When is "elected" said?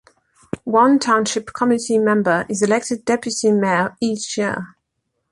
2.63-3.05